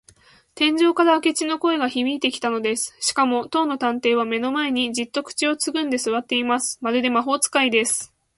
[0.55, 2.97] 天井から明智の声がひびいてきたのです。
[2.99, 6.79] しかも、当の探偵は目の前に、じっと口をつぐんですわっています。
[6.81, 8.11] まるで魔法使いです。